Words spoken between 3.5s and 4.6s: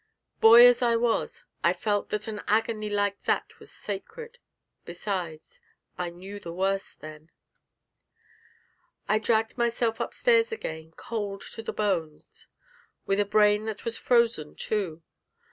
was sacred;